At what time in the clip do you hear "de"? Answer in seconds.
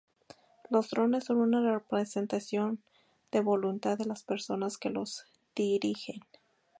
3.31-3.37, 3.99-4.05